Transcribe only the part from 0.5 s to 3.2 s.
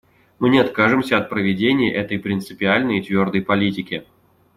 откажемся от проведения этой принципиальной и